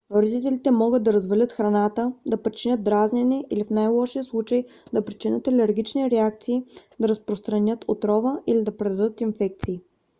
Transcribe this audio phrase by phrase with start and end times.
[0.09, 5.47] вредителите могат да развалят храната да причинят дразнене или в най- лошия случай да причинят
[5.47, 6.63] алергични реакции
[6.99, 9.81] да разпространят отрова или да предадат инфекции